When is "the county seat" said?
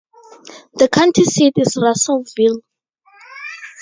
0.73-1.53